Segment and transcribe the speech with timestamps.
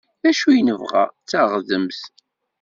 [0.23, 1.03] D acu i nebɣa?
[1.09, 2.01] D taɣdemt!